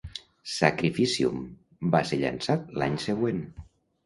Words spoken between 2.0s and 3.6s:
ser llançat l'any següent.